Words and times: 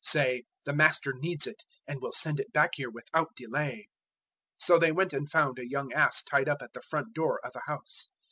say, 0.03 0.41
'The 0.65 0.73
Master 0.73 1.13
needs 1.13 1.45
it, 1.45 1.61
and 1.85 2.01
will 2.01 2.11
send 2.11 2.39
it 2.39 2.51
back 2.51 2.71
here 2.73 2.89
without 2.89 3.35
delay.'" 3.35 3.87
011:004 4.57 4.57
So 4.57 4.79
they 4.79 4.91
went 4.91 5.13
and 5.13 5.29
found 5.29 5.59
a 5.59 5.69
young 5.69 5.93
ass 5.93 6.23
tied 6.23 6.49
up 6.49 6.63
at 6.63 6.73
the 6.73 6.81
front 6.81 7.13
door 7.13 7.39
of 7.43 7.55
a 7.55 7.61
house. 7.71 8.09